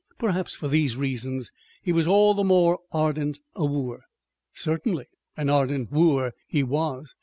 [0.17, 1.51] Perhaps, for these reasons,
[1.83, 4.01] he was all the more ardent a wooer.
[4.51, 5.05] Certainly
[5.37, 7.13] an ardent wooer he was.